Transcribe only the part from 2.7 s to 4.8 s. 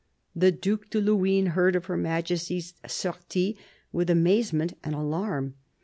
"sortie" with amazement